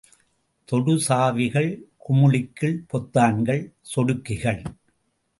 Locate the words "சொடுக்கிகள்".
3.95-4.63